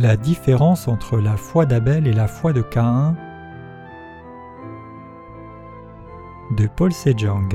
[0.00, 3.18] La différence entre la foi d'Abel et la foi de Caïn
[6.56, 7.54] de Paul Sejong.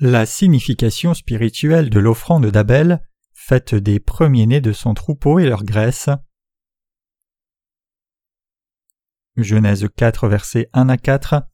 [0.00, 3.02] La signification spirituelle de l'offrande d'Abel,
[3.32, 6.10] faite des premiers-nés de son troupeau et leur graisse.
[9.38, 11.49] Genèse 4, versets 1 à 4.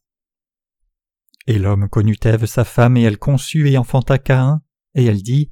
[1.47, 4.61] Et l'homme connut Ève sa femme, et elle conçut et enfanta Caïn,
[4.95, 5.49] et elle dit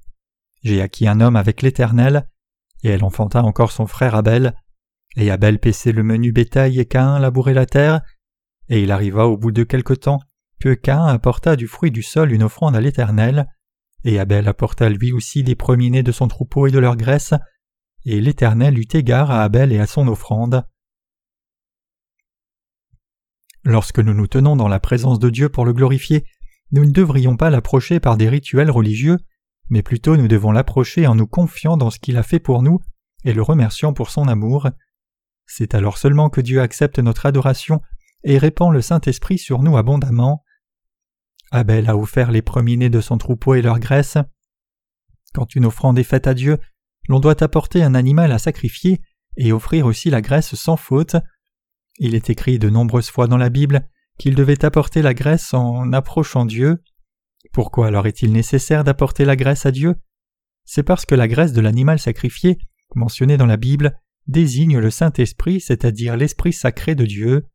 [0.62, 2.28] J'ai acquis un homme avec l'Éternel,
[2.84, 4.54] et elle enfanta encore son frère Abel.
[5.16, 8.02] Et Abel paissait le menu bétail, et Caïn labourait la terre.
[8.68, 10.20] Et il arriva au bout de quelque temps
[10.60, 13.48] que Caïn apporta du fruit du sol une offrande à l'Éternel,
[14.04, 17.34] et Abel apporta lui aussi des premiers-nés de son troupeau et de leur graisse,
[18.06, 20.64] et l'Éternel eut égard à Abel et à son offrande.
[23.66, 26.24] Lorsque nous nous tenons dans la présence de Dieu pour le glorifier,
[26.72, 29.18] nous ne devrions pas l'approcher par des rituels religieux,
[29.70, 32.80] mais plutôt nous devons l'approcher en nous confiant dans ce qu'il a fait pour nous
[33.24, 34.70] et le remerciant pour son amour.
[35.48, 37.82] C'est alors seulement que Dieu accepte notre adoration
[38.24, 40.44] et répand le Saint-Esprit sur nous abondamment.
[41.52, 44.18] Abel a offert les premiers-nés de son troupeau et leur graisse.
[45.34, 46.60] Quand une offrande est faite à Dieu,
[47.10, 49.02] l'on doit apporter un animal à sacrifier
[49.38, 51.16] et offrir aussi la graisse sans faute.
[51.98, 55.92] Il est écrit de nombreuses fois dans la Bible qu'il devait apporter la graisse en
[55.94, 56.82] approchant Dieu.
[57.54, 59.96] Pourquoi alors est-il nécessaire d'apporter la graisse à Dieu?
[60.66, 62.58] C'est parce que la graisse de l'animal sacrifié,
[62.96, 67.46] mentionnée dans la Bible, désigne le Saint-Esprit, c'est-à-dire l'Esprit sacré de Dieu.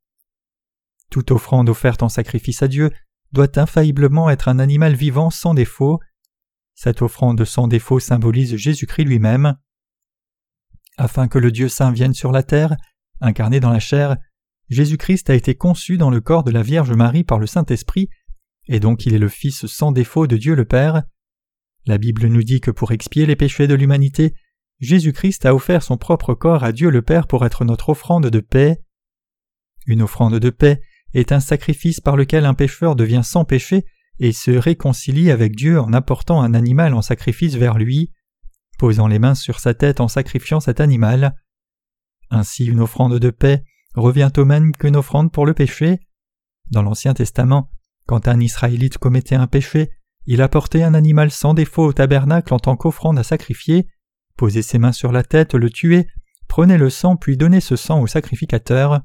[1.11, 2.91] Toute offrande offerte en sacrifice à Dieu
[3.33, 5.99] doit infailliblement être un animal vivant sans défaut.
[6.75, 9.57] Cette offrande sans défaut symbolise Jésus-Christ lui-même.
[10.97, 12.77] Afin que le Dieu saint vienne sur la terre,
[13.21, 14.17] incarné dans la chair,
[14.70, 18.08] Jésus-Christ a été conçu dans le corps de la Vierge Marie par le Saint-Esprit,
[18.69, 21.03] et donc il est le Fils sans défaut de Dieu le Père.
[21.86, 24.32] La Bible nous dit que pour expier les péchés de l'humanité,
[24.78, 28.41] Jésus-Christ a offert son propre corps à Dieu le Père pour être notre offrande de
[28.41, 28.78] paix.
[29.86, 30.81] Une offrande de paix
[31.14, 33.84] est un sacrifice par lequel un pécheur devient sans péché
[34.20, 38.12] et se réconcilie avec Dieu en apportant un animal en sacrifice vers lui,
[38.78, 41.34] posant les mains sur sa tête en sacrifiant cet animal.
[42.31, 43.64] Ainsi une offrande de paix
[43.95, 46.01] revient au même qu'une offrande pour le péché.
[46.71, 47.71] Dans l'Ancien Testament,
[48.06, 49.91] quand un Israélite commettait un péché,
[50.27, 53.89] il apportait un animal sans défaut au tabernacle en tant qu'offrande à sacrifier,
[54.37, 56.06] posait ses mains sur la tête, le tuait,
[56.49, 59.00] prenait le sang puis donnait ce sang au sacrificateur.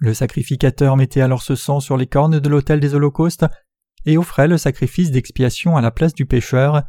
[0.00, 3.46] Le sacrificateur mettait alors ce sang sur les cornes de l'autel des holocaustes
[4.06, 6.82] et offrait le sacrifice d'expiation à la place du pécheur.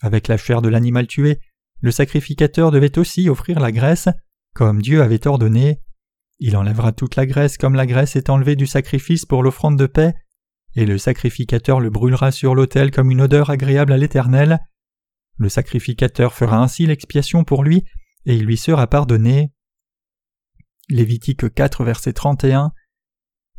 [0.00, 1.40] Avec la chair de l'animal tué,
[1.80, 4.08] le sacrificateur devait aussi offrir la graisse,
[4.54, 5.80] comme Dieu avait ordonné.
[6.38, 9.86] Il enlèvera toute la graisse comme la graisse est enlevée du sacrifice pour l'offrande de
[9.86, 10.14] paix,
[10.74, 14.58] et le sacrificateur le brûlera sur l'autel comme une odeur agréable à l'Éternel.
[15.36, 17.84] Le sacrificateur fera ainsi l'expiation pour lui,
[18.26, 19.52] et il lui sera pardonné.
[20.88, 22.72] Lévitique 4 verset 31.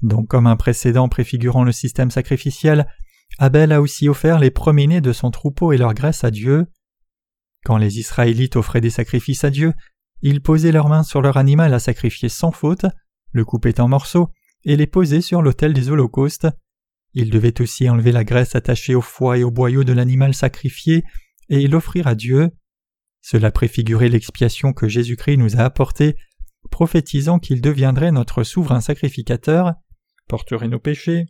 [0.02, 2.88] Donc comme un précédent préfigurant le système sacrificiel,
[3.40, 6.68] Abel a aussi offert les premiers-nés de son troupeau et leur graisse à Dieu.
[7.66, 9.74] Quand les Israélites offraient des sacrifices à Dieu,
[10.24, 12.86] ils posaient leurs mains sur leur animal à sacrifier sans faute,
[13.34, 14.30] le coupaient en morceaux
[14.64, 16.48] et les posaient sur l'autel des holocaustes.
[17.14, 21.04] Ils devaient aussi enlever la graisse attachée au foie et au boyau de l'animal sacrifié
[21.50, 22.50] et l'offrir à Dieu.
[23.22, 26.16] Cela préfigurait l'expiation que Jésus-Christ nous a apportée
[26.72, 29.74] prophétisant qu'il deviendrait notre souverain sacrificateur,
[30.30, 31.26] porterait nos péchés,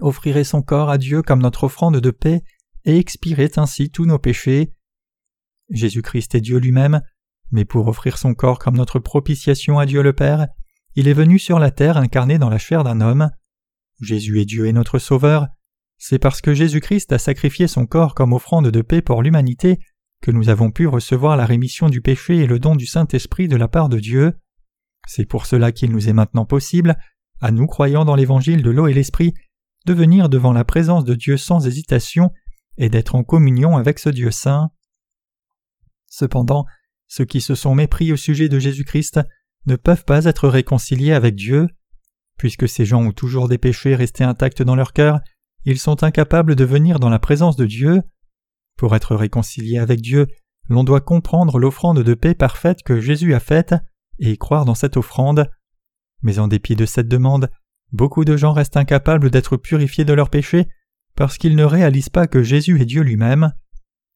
[0.00, 2.42] offrirait son corps à Dieu comme notre offrande de paix
[2.84, 4.72] et expirait ainsi tous nos péchés.
[5.70, 7.00] Jésus-Christ est Dieu lui-même,
[7.50, 10.48] mais pour offrir son corps comme notre propitiation à Dieu le Père,
[10.94, 13.30] il est venu sur la terre incarné dans la chair d'un homme.
[14.00, 15.48] Jésus est Dieu et notre Sauveur.
[15.98, 19.78] C'est parce que Jésus-Christ a sacrifié son corps comme offrande de paix pour l'humanité
[20.22, 23.56] que nous avons pu recevoir la rémission du péché et le don du Saint-Esprit de
[23.56, 24.34] la part de Dieu.
[25.06, 26.96] C'est pour cela qu'il nous est maintenant possible,
[27.40, 29.34] à nous croyant dans l'évangile de l'eau et l'esprit,
[29.86, 32.30] de venir devant la présence de Dieu sans hésitation
[32.76, 34.70] et d'être en communion avec ce Dieu saint.
[36.06, 36.66] Cependant,
[37.10, 39.20] ceux qui se sont mépris au sujet de Jésus-Christ
[39.66, 41.66] ne peuvent pas être réconciliés avec Dieu.
[42.38, 45.18] Puisque ces gens ont toujours des péchés restés intacts dans leur cœur,
[45.64, 48.02] ils sont incapables de venir dans la présence de Dieu.
[48.76, 50.28] Pour être réconcilié avec Dieu,
[50.68, 53.74] l'on doit comprendre l'offrande de paix parfaite que Jésus a faite
[54.20, 55.50] et croire dans cette offrande.
[56.22, 57.50] Mais en dépit de cette demande,
[57.90, 60.68] beaucoup de gens restent incapables d'être purifiés de leurs péchés
[61.16, 63.52] parce qu'ils ne réalisent pas que Jésus est Dieu lui-même.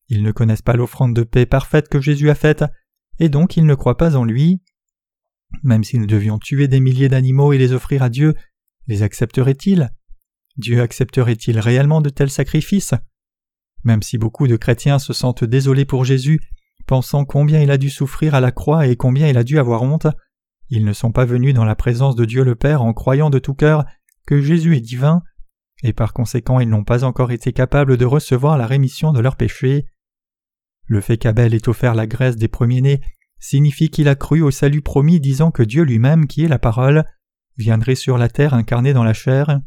[0.08, 2.64] Ils ne connaissent pas l'offrande de paix parfaite que Jésus a faite,
[3.18, 4.60] et donc ils ne croient pas en lui.
[5.62, 8.34] Même si nous devions tuer des milliers d'animaux et les offrir à Dieu,
[8.86, 9.90] Les accepterait-il?
[10.56, 12.94] Dieu accepterait-il réellement de tels sacrifices?
[13.82, 16.40] Même si beaucoup de chrétiens se sentent désolés pour Jésus,
[16.86, 19.82] pensant combien il a dû souffrir à la croix et combien il a dû avoir
[19.82, 20.06] honte,
[20.68, 23.38] ils ne sont pas venus dans la présence de Dieu le Père en croyant de
[23.38, 23.84] tout cœur
[24.26, 25.22] que Jésus est divin,
[25.82, 29.36] et par conséquent ils n'ont pas encore été capables de recevoir la rémission de leurs
[29.36, 29.86] péchés.
[30.86, 33.00] Le fait qu'Abel ait offert la graisse des premiers-nés
[33.38, 37.04] signifie qu'il a cru au salut promis disant que Dieu lui-même, qui est la parole,
[37.56, 39.60] viendrait sur la terre incarné dans la chair.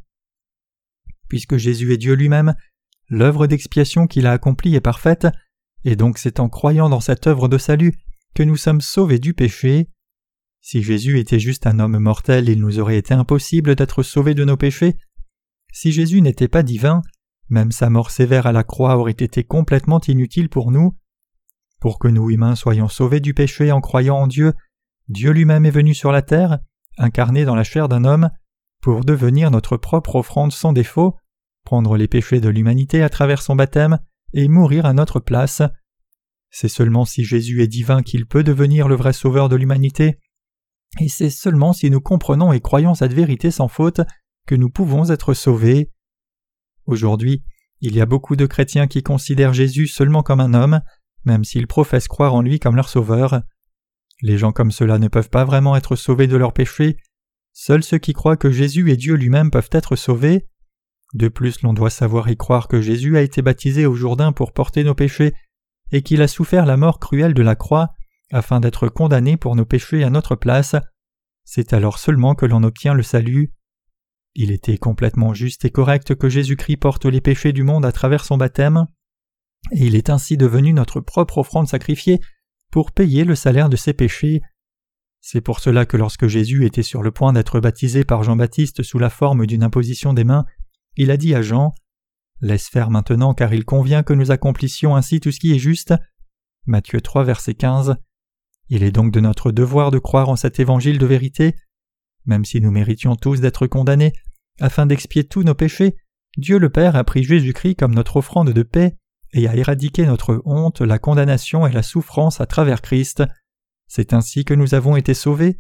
[1.30, 2.56] Puisque Jésus est Dieu lui-même,
[3.10, 5.28] l'œuvre d'expiation qu'il a accomplie est parfaite,
[5.84, 7.94] et donc c'est en croyant dans cette œuvre de salut
[8.34, 9.90] que nous sommes sauvés du péché.
[10.62, 14.44] Si Jésus était juste un homme mortel, il nous aurait été impossible d'être sauvés de
[14.44, 14.98] nos péchés.
[15.72, 17.02] Si Jésus n'était pas divin,
[17.50, 20.98] même sa mort sévère à la croix aurait été complètement inutile pour nous.
[21.80, 24.54] Pour que nous humains soyons sauvés du péché en croyant en Dieu,
[25.08, 26.60] Dieu lui-même est venu sur la terre,
[26.98, 28.30] incarné dans la chair d'un homme,
[28.82, 31.16] pour devenir notre propre offrande sans défaut,
[31.64, 34.00] prendre les péchés de l'humanité à travers son baptême
[34.34, 35.62] et mourir à notre place.
[36.50, 40.20] C'est seulement si Jésus est divin qu'il peut devenir le vrai sauveur de l'humanité,
[41.00, 44.02] et c'est seulement si nous comprenons et croyons cette vérité sans faute
[44.48, 45.92] que nous pouvons être sauvés.
[46.86, 47.44] Aujourd'hui,
[47.82, 50.82] il y a beaucoup de chrétiens qui considèrent Jésus seulement comme un homme,
[51.26, 53.42] même s'ils professent croire en lui comme leur sauveur.
[54.22, 56.98] Les gens comme cela ne peuvent pas vraiment être sauvés de leurs péchés.
[57.54, 60.48] Seuls ceux qui croient que Jésus et Dieu lui-même peuvent être sauvés.
[61.14, 64.54] De plus, l'on doit savoir y croire que Jésus a été baptisé au Jourdain pour
[64.54, 65.34] porter nos péchés
[65.92, 67.94] et qu'il a souffert la mort cruelle de la croix
[68.32, 70.76] afin d'être condamné pour nos péchés à notre place.
[71.46, 73.54] C'est alors seulement que l'on obtient le salut.
[74.36, 78.26] Il était complètement juste et correct que Jésus-Christ porte les péchés du monde à travers
[78.26, 78.86] son baptême,
[79.72, 82.20] et il est ainsi devenu notre propre offrande sacrifiée
[82.72, 84.42] pour payer le salaire de ses péchés.
[85.22, 89.00] C'est pour cela que lorsque Jésus était sur le point d'être baptisé par Jean-Baptiste sous
[89.00, 90.46] la forme d'une imposition des mains,
[90.96, 91.74] il a dit à Jean
[92.40, 95.94] Laisse faire maintenant car il convient que nous accomplissions ainsi tout ce qui est juste.
[96.68, 97.96] Matthieu 3 verset 15.
[98.70, 101.56] Il est donc de notre devoir de croire en cet évangile de vérité.
[102.26, 104.14] Même si nous méritions tous d'être condamnés,
[104.60, 105.96] afin d'expier tous nos péchés,
[106.38, 108.98] Dieu le Père a pris Jésus-Christ comme notre offrande de paix
[109.38, 113.24] et a éradiqué notre honte, la condamnation et la souffrance à travers Christ.
[113.88, 115.58] C'est ainsi que nous avons été sauvés.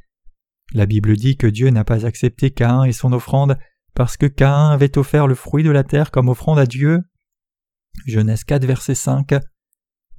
[0.74, 3.58] La Bible dit que Dieu n'a pas accepté Caïn et son offrande
[3.94, 7.02] parce que Caïn avait offert le fruit de la terre comme offrande à Dieu.
[8.06, 9.34] Genèse 4 verset 5.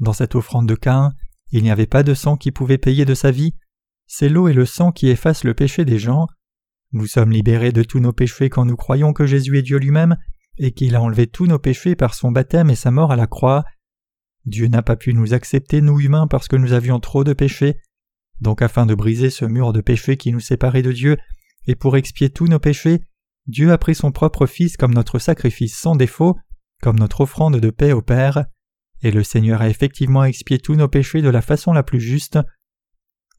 [0.00, 1.12] Dans cette offrande de Caïn,
[1.50, 3.54] il n'y avait pas de sang qui pouvait payer de sa vie.
[4.06, 6.26] C'est l'eau et le sang qui effacent le péché des gens.
[6.92, 10.16] Nous sommes libérés de tous nos péchés quand nous croyons que Jésus est Dieu lui-même
[10.58, 13.26] et qu'il a enlevé tous nos péchés par son baptême et sa mort à la
[13.26, 13.64] croix.
[14.44, 17.76] Dieu n'a pas pu nous accepter, nous humains, parce que nous avions trop de péchés.
[18.40, 21.16] Donc afin de briser ce mur de péché qui nous séparait de Dieu,
[21.66, 23.02] et pour expier tous nos péchés,
[23.46, 26.38] Dieu a pris son propre Fils comme notre sacrifice sans défaut,
[26.82, 28.46] comme notre offrande de paix au Père,
[29.02, 32.38] et le Seigneur a effectivement expié tous nos péchés de la façon la plus juste.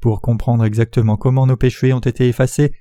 [0.02, 2.72] Pour comprendre exactement comment nos péchés ont été effacés,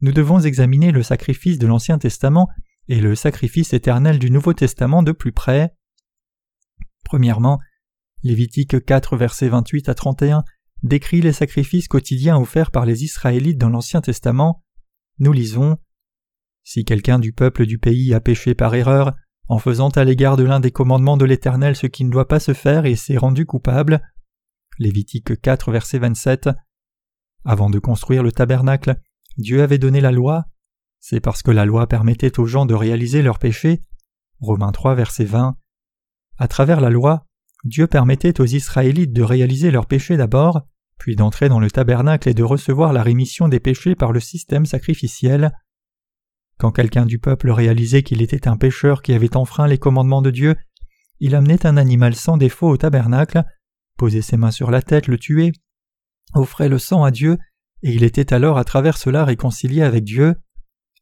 [0.00, 2.48] nous devons examiner le sacrifice de l'Ancien Testament
[2.88, 5.74] et le sacrifice éternel du Nouveau Testament de plus près.
[7.04, 7.58] Premièrement,
[8.22, 10.44] Lévitique 4 versets 28 à 31
[10.82, 14.64] décrit les sacrifices quotidiens offerts par les Israélites dans l'Ancien Testament.
[15.18, 15.76] Nous lisons
[16.64, 19.14] Si quelqu'un du peuple du pays a péché par erreur,
[19.48, 22.40] en faisant à l'égard de l'un des commandements de l'Éternel ce qui ne doit pas
[22.40, 24.02] se faire et s'est rendu coupable.
[24.78, 26.50] Lévitique 4 verset 27.
[27.44, 29.00] Avant de construire le tabernacle,
[29.36, 30.44] Dieu avait donné la loi.
[31.00, 33.82] C'est parce que la loi permettait aux gens de réaliser leurs péchés.
[34.40, 35.56] Romains 3 verset 20.
[36.38, 37.26] À travers la loi,
[37.64, 40.62] Dieu permettait aux Israélites de réaliser leurs péchés d'abord,
[40.98, 44.66] puis d'entrer dans le tabernacle et de recevoir la rémission des péchés par le système
[44.66, 45.52] sacrificiel.
[46.58, 50.30] Quand quelqu'un du peuple réalisait qu'il était un pécheur qui avait enfreint les commandements de
[50.30, 50.56] Dieu,
[51.20, 53.44] il amenait un animal sans défaut au tabernacle,
[53.96, 55.52] posait ses mains sur la tête, le tuait,
[56.34, 57.38] offrait le sang à Dieu,
[57.82, 60.34] et il était alors à travers cela réconcilié avec Dieu.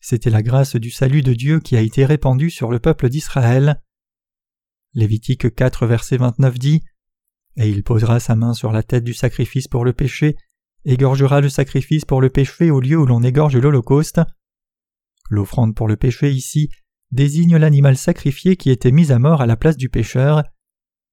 [0.01, 3.83] C'était la grâce du salut de Dieu qui a été répandue sur le peuple d'Israël.
[4.95, 6.83] Lévitique 4 verset 29 dit
[7.57, 10.37] Et il posera sa main sur la tête du sacrifice pour le péché,
[10.85, 14.21] égorgera le sacrifice pour le péché au lieu où l'on égorge l'Holocauste.
[15.29, 16.71] L'offrande pour le péché ici
[17.11, 20.45] désigne l'animal sacrifié qui était mis à mort à la place du pécheur.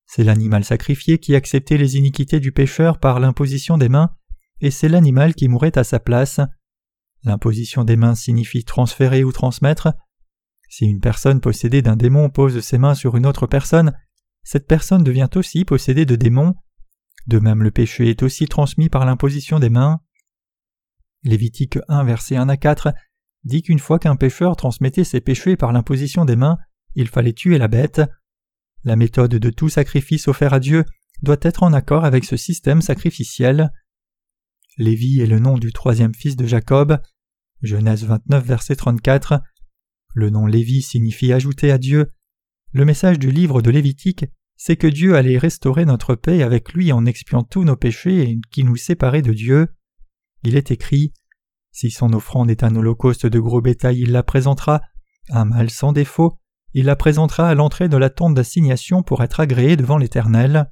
[0.06, 4.12] C'est l'animal sacrifié qui acceptait les iniquités du pécheur par l'imposition des mains,
[4.62, 6.40] et c'est l'animal qui mourait à sa place.
[7.24, 9.94] L'imposition des mains signifie transférer ou transmettre.
[10.70, 13.94] Si une personne possédée d'un démon pose ses mains sur une autre personne,
[14.44, 16.56] cette personne devient aussi possédée de démons.
[17.28, 20.02] De même le péché est aussi transmis par l'imposition des mains.
[21.24, 22.94] Lévitique 1 verset 1 à 4
[23.46, 26.58] dit qu'une fois qu'un pécheur transmettait ses péchés par l'imposition des mains,
[26.96, 28.02] il fallait tuer la bête.
[28.84, 30.86] La méthode de tout sacrifice offert à Dieu
[31.22, 33.72] doit être en accord avec ce système sacrificiel.
[34.78, 37.00] Lévi est le nom du troisième fils de Jacob.
[37.64, 39.42] Genèse 29, verset 34.
[40.14, 42.12] Le nom Lévi signifie ajouter à Dieu.
[42.74, 44.26] Le message du livre de Lévitique,
[44.58, 48.66] c'est que Dieu allait restaurer notre paix avec lui en expiant tous nos péchés qui
[48.66, 49.70] nous séparaient de Dieu.
[50.44, 51.14] Il est écrit
[51.72, 54.82] Si son offrande est un holocauste de gros bétail, il la présentera,
[55.30, 56.38] un mâle sans défaut,
[56.74, 60.70] il la présentera à l'entrée de la tente d'assignation pour être agréé devant l'Éternel.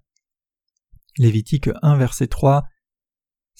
[1.17, 2.65] Lévitique 1 verset 3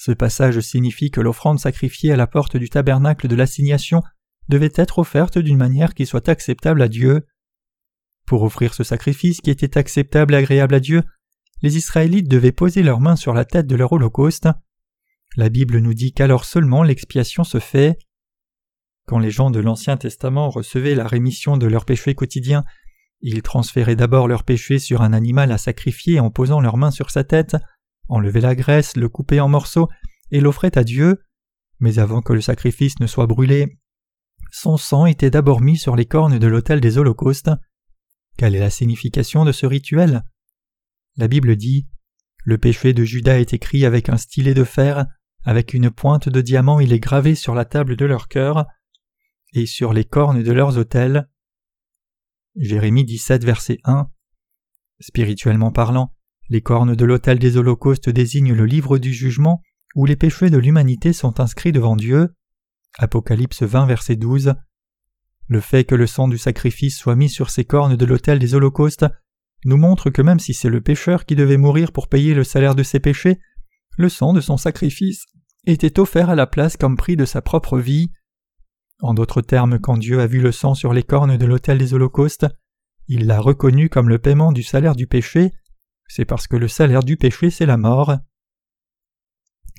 [0.03, 4.01] Ce passage signifie que l'offrande sacrifiée à la porte du tabernacle de l'assignation
[4.49, 7.27] devait être offerte d'une manière qui soit acceptable à Dieu.
[8.25, 11.03] Pour offrir ce sacrifice qui était acceptable et agréable à Dieu,
[11.61, 14.49] les Israélites devaient poser leurs mains sur la tête de leur holocauste.
[15.37, 17.99] La Bible nous dit qu'alors seulement l'expiation se fait.
[19.05, 22.63] Quand les gens de l'Ancien Testament recevaient la rémission de leurs péchés quotidiens,
[23.19, 27.11] ils transféraient d'abord leurs péchés sur un animal à sacrifier en posant leurs mains sur
[27.11, 27.55] sa tête,
[28.07, 29.89] enlevaient la graisse, le coupaient en morceaux
[30.31, 31.23] et l'offraient à Dieu.
[31.79, 33.79] Mais avant que le sacrifice ne soit brûlé,
[34.51, 37.51] son sang était d'abord mis sur les cornes de l'autel des holocaustes.
[38.37, 40.23] Quelle est la signification de ce rituel?
[41.15, 41.87] La Bible dit
[42.43, 45.05] Le péché de Judas est écrit avec un stylet de fer,
[45.43, 48.65] avec une pointe de diamant il est gravé sur la table de leur cœur
[49.53, 51.29] et sur les cornes de leurs autels.
[52.55, 54.09] Jérémie 17, verset 1.
[54.99, 56.13] Spirituellement parlant,
[56.51, 59.61] les cornes de l'autel des holocaustes désignent le livre du jugement
[59.95, 62.35] où les péchés de l'humanité sont inscrits devant Dieu.
[62.97, 64.55] Apocalypse 20, verset 12.
[65.47, 68.53] Le fait que le sang du sacrifice soit mis sur ces cornes de l'autel des
[68.53, 69.05] holocaustes
[69.63, 72.75] nous montre que même si c'est le pécheur qui devait mourir pour payer le salaire
[72.75, 73.39] de ses péchés,
[73.97, 75.27] le sang de son sacrifice
[75.65, 78.11] était offert à la place comme prix de sa propre vie.
[78.99, 81.93] En d'autres termes, quand Dieu a vu le sang sur les cornes de l'autel des
[81.93, 82.47] holocaustes,
[83.07, 85.53] il l'a reconnu comme le paiement du salaire du péché,
[86.13, 88.17] c'est parce que le salaire du péché c'est la mort.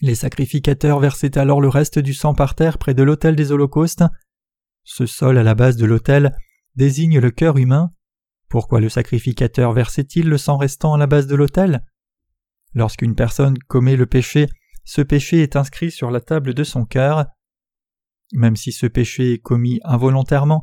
[0.01, 4.03] Les sacrificateurs versaient alors le reste du sang par terre près de l'autel des holocaustes.
[4.83, 6.35] Ce sol à la base de l'autel
[6.75, 7.91] désigne le cœur humain.
[8.49, 11.85] Pourquoi le sacrificateur versait-il le sang restant à la base de l'autel?
[12.73, 14.49] Lorsqu'une personne commet le péché,
[14.85, 17.27] ce péché est inscrit sur la table de son cœur.
[18.33, 20.62] Même si ce péché est commis involontairement,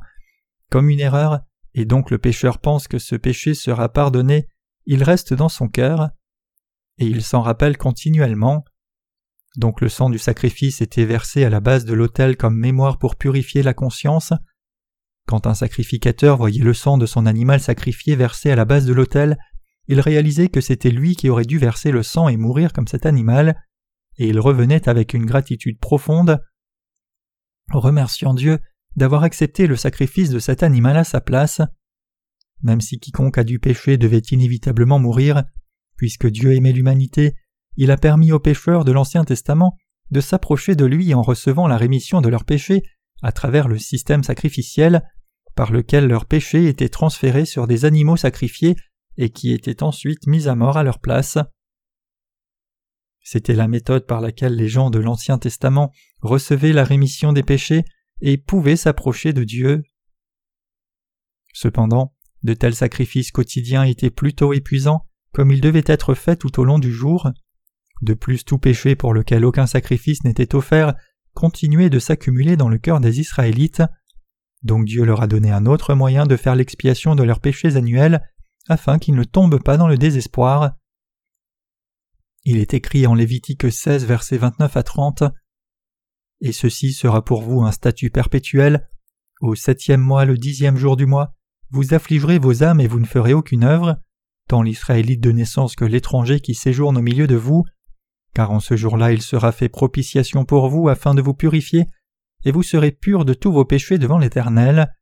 [0.72, 1.42] comme une erreur,
[1.76, 4.48] et donc le pécheur pense que ce péché sera pardonné,
[4.92, 6.10] il reste dans son cœur,
[6.98, 8.66] et il s'en rappelle continuellement.
[9.56, 13.16] Donc le sang du sacrifice était versé à la base de l'autel comme mémoire pour
[13.16, 14.34] purifier la conscience.
[15.28, 18.94] Quand un sacrificateur voyait le sang de son animal sacrifié versé à la base de
[18.94, 19.38] l'autel,
[19.88, 23.06] il réalisait que c'était lui qui aurait dû verser le sang et mourir comme cet
[23.06, 23.64] animal,
[24.18, 26.42] et il revenait avec une gratitude profonde,
[27.70, 28.58] remerciant Dieu
[28.96, 31.62] d'avoir accepté le sacrifice de cet animal à sa place.
[32.62, 35.44] Même si quiconque a du péché devait inévitablement mourir,
[35.96, 37.36] puisque Dieu aimait l'humanité,
[37.78, 39.78] il a permis aux pécheurs de l'Ancien Testament
[40.12, 42.84] de s'approcher de lui en recevant la rémission de leurs péchés
[43.22, 45.04] à travers le système sacrificiel
[45.56, 48.76] par lequel leurs péchés étaient transférés sur des animaux sacrifiés
[49.18, 51.38] et qui étaient ensuite mis à mort à leur place.
[53.22, 57.84] C'était la méthode par laquelle les gens de l'Ancien Testament recevaient la rémission des péchés
[58.22, 59.84] et pouvaient s'approcher de Dieu.
[61.54, 66.64] Cependant, de tels sacrifices quotidiens étaient plutôt épuisants, comme ils devaient être faits tout au
[66.64, 67.30] long du jour.
[68.02, 70.94] De plus, tout péché pour lequel aucun sacrifice n'était offert
[71.34, 73.84] continuait de s'accumuler dans le cœur des Israélites.
[74.62, 78.22] Donc Dieu leur a donné un autre moyen de faire l'expiation de leurs péchés annuels
[78.68, 80.74] afin qu'ils ne tombent pas dans le désespoir.
[82.44, 85.24] Il est écrit en Lévitique 16, versets 29 à 30
[86.42, 88.90] Et ceci sera pour vous un statut perpétuel.
[89.42, 91.34] Au septième mois, le dixième jour du mois,
[91.72, 94.00] vous affligerez vos âmes et vous ne ferez aucune œuvre,
[94.48, 97.64] tant l'Israélite de naissance que l'étranger qui séjourne au milieu de vous,
[98.34, 101.86] car en ce jour-là il sera fait propitiation pour vous afin de vous purifier,
[102.46, 104.94] et vous serez purs de tous vos péchés devant l'Éternel.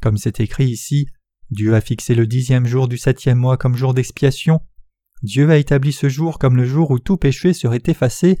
[0.00, 1.06] Comme c'est écrit ici,
[1.50, 4.60] Dieu a fixé le dixième jour du septième mois comme jour d'expiation.
[5.22, 8.38] Dieu a établi ce jour comme le jour où tout péché serait effacé,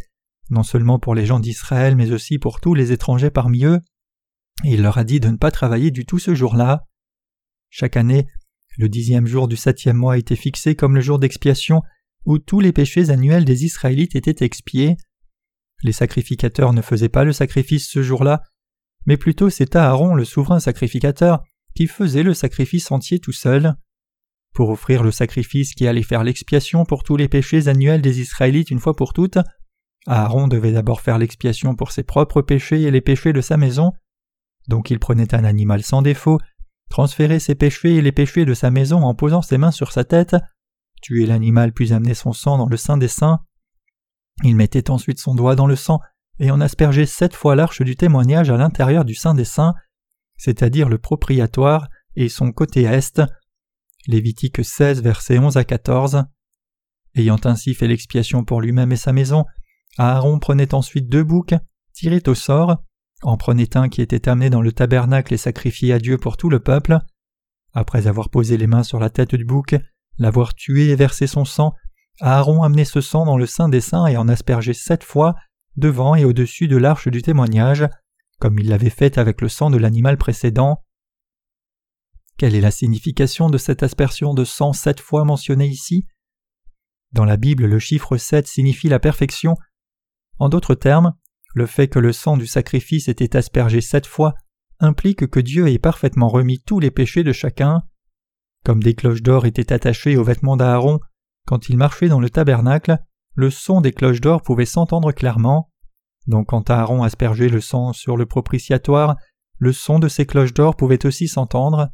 [0.50, 3.80] non seulement pour les gens d'Israël, mais aussi pour tous les étrangers parmi eux.
[4.64, 6.84] Et il leur a dit de ne pas travailler du tout ce jour-là.
[7.78, 8.26] Chaque année,
[8.78, 11.82] le dixième jour du septième mois été fixé comme le jour d'expiation
[12.24, 14.96] où tous les péchés annuels des Israélites étaient expiés.
[15.82, 18.40] Les sacrificateurs ne faisaient pas le sacrifice ce jour-là,
[19.04, 21.42] mais plutôt c'est Aaron, le souverain sacrificateur,
[21.74, 23.74] qui faisait le sacrifice entier tout seul.
[24.54, 28.70] Pour offrir le sacrifice qui allait faire l'expiation pour tous les péchés annuels des Israélites
[28.70, 29.36] une fois pour toutes,
[30.06, 33.92] Aaron devait d'abord faire l'expiation pour ses propres péchés et les péchés de sa maison,
[34.66, 36.38] Donc il prenait un animal sans défaut,
[36.90, 40.04] transférait ses péchés et les péchés de sa maison en posant ses mains sur sa
[40.04, 40.36] tête,
[41.02, 43.40] tuait l'animal puis amenait son sang dans le sein des saints.
[44.44, 46.00] Il mettait ensuite son doigt dans le sang
[46.38, 49.74] et en aspergeait sept fois l'arche du témoignage à l'intérieur du sein des saints,
[50.36, 53.22] c'est-à-dire le propriatoire et son côté est.
[54.06, 56.24] Lévitique 16, versets 11 à 14.
[57.16, 59.44] Ayant ainsi fait l'expiation pour lui-même et sa maison,
[59.98, 61.54] Aaron prenait ensuite deux boucs,
[61.92, 62.82] tirait au sort,
[63.22, 66.50] en prenait un qui était amené dans le tabernacle et sacrifié à Dieu pour tout
[66.50, 66.98] le peuple.
[67.72, 69.74] Après avoir posé les mains sur la tête du bouc,
[70.18, 71.74] l'avoir tué et versé son sang,
[72.20, 75.34] Aaron amenait ce sang dans le sein des saints et en aspergeait sept fois
[75.76, 77.86] devant et au-dessus de l'arche du témoignage,
[78.38, 80.82] comme il l'avait fait avec le sang de l'animal précédent.
[82.38, 86.06] Quelle est la signification de cette aspersion de sang sept fois mentionnée ici?
[87.12, 89.54] Dans la Bible, le chiffre sept signifie la perfection.
[90.38, 91.14] En d'autres termes,
[91.56, 94.34] le fait que le sang du sacrifice était aspergé sept fois
[94.78, 97.82] implique que Dieu ait parfaitement remis tous les péchés de chacun.
[98.62, 101.00] Comme des cloches d'or étaient attachées aux vêtements d'Aaron,
[101.46, 102.98] quand il marchait dans le tabernacle,
[103.34, 105.72] le son des cloches d'or pouvait s'entendre clairement.
[106.26, 109.16] Donc quand Aaron aspergeait le sang sur le propitiatoire,
[109.56, 111.88] le son de ces cloches d'or pouvait aussi s'entendre.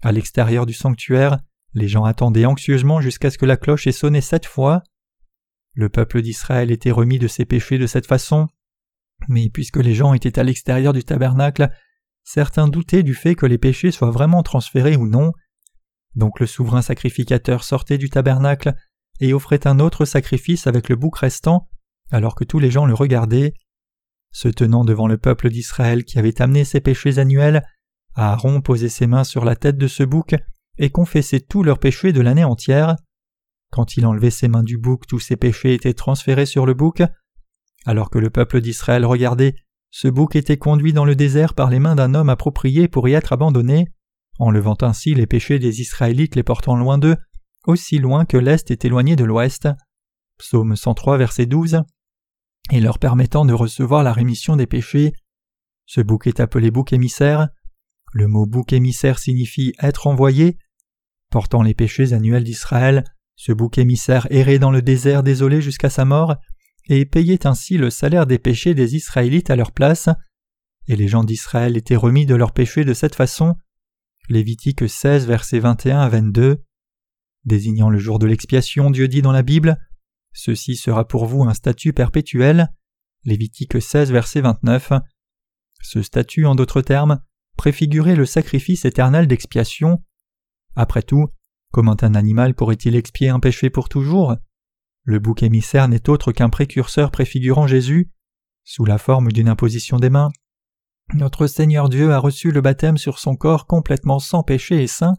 [0.00, 1.40] À l'extérieur du sanctuaire,
[1.74, 4.82] les gens attendaient anxieusement jusqu'à ce que la cloche ait sonné sept fois.
[5.74, 8.48] Le peuple d'Israël était remis de ses péchés de cette façon,
[9.28, 11.70] mais puisque les gens étaient à l'extérieur du tabernacle,
[12.22, 15.32] certains doutaient du fait que les péchés soient vraiment transférés ou non.
[16.14, 18.74] Donc le souverain sacrificateur sortait du tabernacle
[19.20, 21.68] et offrait un autre sacrifice avec le bouc restant,
[22.10, 23.54] alors que tous les gens le regardaient.
[24.32, 27.64] Se tenant devant le peuple d'Israël qui avait amené ses péchés annuels,
[28.14, 30.34] Aaron posait ses mains sur la tête de ce bouc
[30.78, 32.96] et confessait tous leurs péchés de l'année entière.
[33.70, 37.02] Quand il enlevait ses mains du bouc, tous ses péchés étaient transférés sur le bouc.
[37.84, 39.56] Alors que le peuple d'Israël regardait,
[39.90, 43.12] ce bouc était conduit dans le désert par les mains d'un homme approprié pour y
[43.12, 43.86] être abandonné,
[44.38, 47.16] enlevant ainsi les péchés des Israélites les portant loin d'eux,
[47.66, 49.68] aussi loin que l'Est est éloigné de l'Ouest.
[50.38, 51.82] Psaume 103, verset 12.
[52.70, 55.12] Et leur permettant de recevoir la rémission des péchés.
[55.86, 57.48] Ce bouc est appelé bouc émissaire.
[58.12, 60.58] Le mot bouc émissaire signifie être envoyé.
[61.30, 63.04] Portant les péchés annuels d'Israël,
[63.36, 66.36] ce bouc émissaire errait dans le désert désolé jusqu'à sa mort,
[66.88, 70.08] et payait ainsi le salaire des péchés des Israélites à leur place,
[70.86, 73.56] et les gens d'Israël étaient remis de leurs péchés de cette façon.
[74.28, 76.62] Lévitique 16, versets 21 à 22.
[77.44, 79.78] Désignant le jour de l'expiation, Dieu dit dans la Bible
[80.32, 82.68] Ceci sera pour vous un statut perpétuel.
[83.24, 84.92] Lévitique 16, verset 29.
[85.80, 87.20] Ce statut, en d'autres termes,
[87.56, 90.02] préfigurait le sacrifice éternel d'expiation.
[90.74, 91.28] Après tout,
[91.72, 94.36] comment un animal pourrait-il expier un péché pour toujours?
[95.04, 98.10] Le bouc émissaire n'est autre qu'un précurseur préfigurant Jésus,
[98.64, 100.30] sous la forme d'une imposition des mains.
[101.12, 105.14] Notre Seigneur Dieu a reçu le baptême sur son corps complètement sans péché et saint,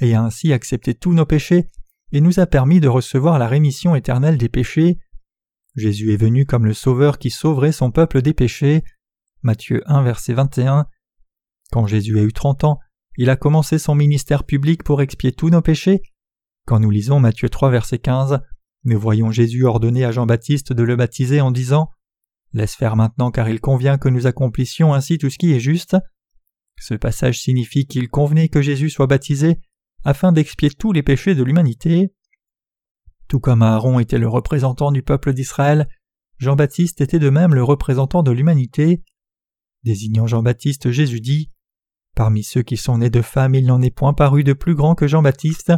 [0.00, 1.68] et a ainsi accepté tous nos péchés,
[2.12, 4.98] et nous a permis de recevoir la rémission éternelle des péchés.
[5.76, 8.82] Jésus est venu comme le Sauveur qui sauverait son peuple des péchés.
[9.42, 10.86] Matthieu 1 verset 21.
[11.70, 12.78] Quand Jésus a eu trente ans,
[13.18, 16.02] il a commencé son ministère public pour expier tous nos péchés.
[16.66, 18.40] Quand nous lisons Matthieu 3 verset 15,
[18.84, 21.90] nous voyons Jésus ordonner à Jean-Baptiste de le baptiser en disant
[22.52, 25.96] Laisse faire maintenant car il convient que nous accomplissions ainsi tout ce qui est juste.
[26.80, 29.58] Ce passage signifie qu'il convenait que Jésus soit baptisé
[30.04, 32.12] afin d'expier tous les péchés de l'humanité.
[33.26, 35.88] Tout comme Aaron était le représentant du peuple d'Israël,
[36.38, 39.02] Jean-Baptiste était de même le représentant de l'humanité.
[39.82, 41.50] Désignant Jean-Baptiste, Jésus dit
[42.14, 44.94] Parmi ceux qui sont nés de femmes, il n'en est point paru de plus grand
[44.94, 45.72] que Jean-Baptiste.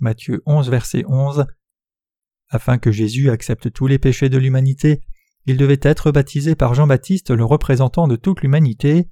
[0.00, 1.46] Matthieu 11, verset 11.
[2.50, 5.02] Afin que Jésus accepte tous les péchés de l'humanité,
[5.46, 9.08] il devait être baptisé par Jean-Baptiste, le représentant de toute l'humanité.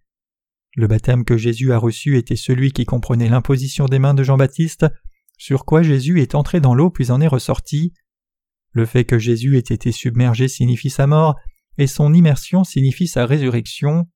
[0.75, 4.87] Le baptême que Jésus a reçu était celui qui comprenait l'imposition des mains de Jean-Baptiste,
[5.39, 7.93] sur quoi Jésus est entré dans l'eau puis en est ressorti.
[8.73, 11.37] Le fait que Jésus ait été submergé signifie sa mort,
[11.79, 14.07] et son immersion signifie sa résurrection.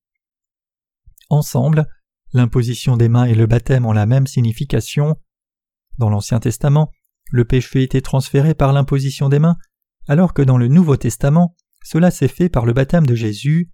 [1.29, 1.87] Ensemble,
[2.33, 5.17] l'imposition des mains et le baptême ont la même signification.
[5.99, 6.91] Dans l'Ancien Testament,
[7.31, 9.57] le péché était transféré par l'imposition des mains,
[10.09, 13.71] alors que dans le Nouveau Testament, cela s'est fait par le baptême de Jésus.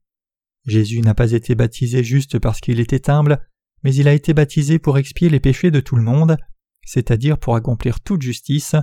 [0.66, 3.40] Jésus n'a pas été baptisé juste parce qu'il était humble,
[3.82, 6.36] mais il a été baptisé pour expier les péchés de tout le monde,
[6.84, 8.76] c'est-à-dire pour accomplir toute justice.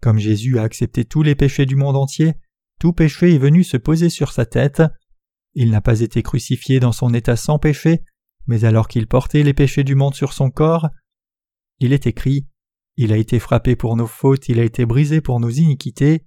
[0.00, 2.34] Comme Jésus a accepté tous les péchés du monde entier,
[2.80, 4.82] tout péché est venu se poser sur sa tête.
[5.54, 8.02] Il n'a pas été crucifié dans son état sans péché,
[8.46, 10.88] mais alors qu'il portait les péchés du monde sur son corps.
[11.78, 12.48] Il est écrit
[12.96, 16.26] il a été frappé pour nos fautes, il a été brisé pour nos iniquités.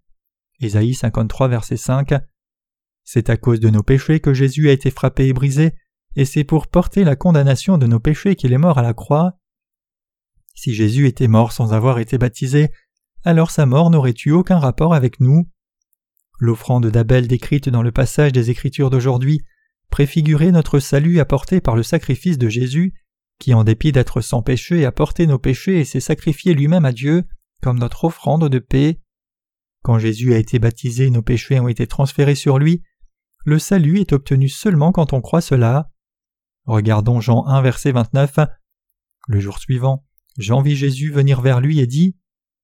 [0.60, 2.13] Ésaïe 53, verset 5.
[3.04, 5.75] C'est à cause de nos péchés que Jésus a été frappé et brisé,
[6.15, 9.38] et c'est pour porter la condamnation de nos péchés qu'il est mort à la croix.
[10.56, 12.69] Si Jésus était mort sans avoir été baptisé,
[13.23, 15.49] alors sa mort n'aurait eu aucun rapport avec nous.
[16.39, 19.41] L'offrande d'Abel décrite dans le passage des Écritures d'aujourd'hui
[19.89, 22.93] préfigurait notre salut apporté par le sacrifice de Jésus,
[23.39, 26.91] qui en dépit d'être sans péché a porté nos péchés et s'est sacrifié lui-même à
[26.91, 27.24] Dieu
[27.62, 29.00] comme notre offrande de paix.
[29.84, 32.84] Quand Jésus a été baptisé, nos péchés ont été transférés sur lui.
[33.43, 35.91] Le salut est obtenu seulement quand on croit cela.
[36.65, 38.39] Regardons Jean 1 verset 29.
[39.28, 40.06] Le jour suivant,
[40.38, 42.17] Jean vit Jésus venir vers lui et dit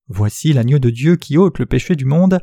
[0.08, 2.40] Voici l'agneau de Dieu qui ôte le péché du monde.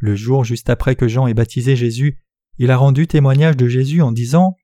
[0.00, 2.22] Le jour juste après que Jean ait baptisé Jésus,
[2.58, 4.56] il a rendu témoignage de Jésus en disant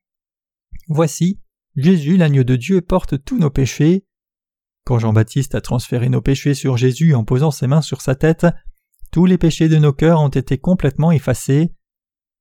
[0.87, 1.40] Voici,
[1.75, 4.05] Jésus, l'agneau de Dieu, porte tous nos péchés.
[4.85, 8.45] Quand Jean-Baptiste a transféré nos péchés sur Jésus en posant ses mains sur sa tête,
[9.11, 11.73] tous les péchés de nos cœurs ont été complètement effacés.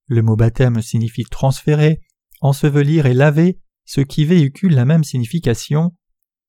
[0.07, 2.01] Le mot baptême signifie transférer,
[2.41, 5.95] ensevelir et laver, ce qui véhicule la même signification.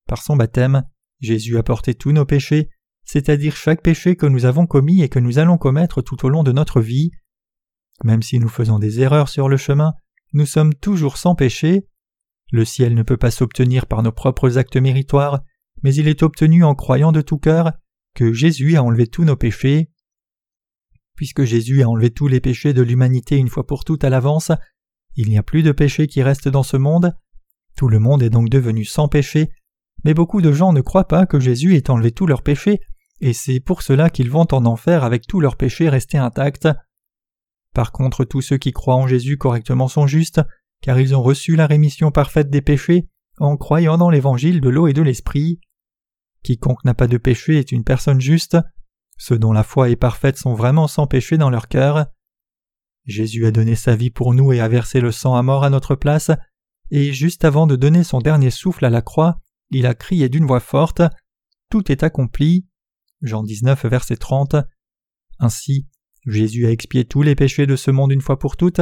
[0.07, 0.83] Par son baptême,
[1.19, 2.69] Jésus a porté tous nos péchés,
[3.03, 6.43] c'est-à-dire chaque péché que nous avons commis et que nous allons commettre tout au long
[6.43, 7.11] de notre vie.
[8.03, 9.93] Même si nous faisons des erreurs sur le chemin,
[10.33, 11.85] nous sommes toujours sans péché.
[12.51, 15.41] Le ciel ne peut pas s'obtenir par nos propres actes méritoires,
[15.83, 17.71] mais il est obtenu en croyant de tout cœur
[18.13, 19.89] que Jésus a enlevé tous nos péchés.
[21.15, 24.51] Puisque Jésus a enlevé tous les péchés de l'humanité une fois pour toutes à l'avance,
[25.15, 27.15] il n'y a plus de péché qui reste dans ce monde.
[27.77, 29.49] Tout le monde est donc devenu sans péché,
[30.03, 32.81] mais beaucoup de gens ne croient pas que Jésus ait enlevé tous leurs péchés,
[33.21, 36.67] et c'est pour cela qu'ils vont en enfer avec tous leurs péchés restés intacts.
[37.73, 40.41] Par contre, tous ceux qui croient en Jésus correctement sont justes,
[40.81, 44.87] car ils ont reçu la rémission parfaite des péchés en croyant dans l'évangile de l'eau
[44.87, 45.59] et de l'esprit.
[46.43, 48.57] Quiconque n'a pas de péché est une personne juste.
[49.17, 52.07] Ceux dont la foi est parfaite sont vraiment sans péché dans leur cœur.
[53.05, 55.69] Jésus a donné sa vie pour nous et a versé le sang à mort à
[55.69, 56.31] notre place,
[56.91, 59.39] et juste avant de donner son dernier souffle à la croix,
[59.69, 61.01] il a crié d'une voix forte
[61.69, 62.67] Tout est accompli.
[63.21, 64.55] Jean 19, verset 30.
[65.39, 65.87] Ainsi,
[66.25, 68.81] Jésus a expié tous les péchés de ce monde une fois pour toutes.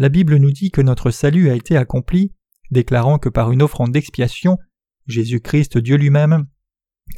[0.00, 2.32] La Bible nous dit que notre salut a été accompli,
[2.70, 4.56] déclarant que par une offrande d'expiation,
[5.06, 6.46] Jésus-Christ, Dieu lui-même,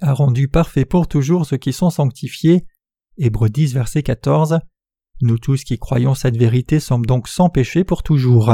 [0.01, 2.66] a rendu parfait pour toujours ceux qui sont sanctifiés.
[3.18, 4.59] Hébreux 10, verset 14.
[5.21, 8.53] Nous tous qui croyons cette vérité sommes donc sans péché pour toujours.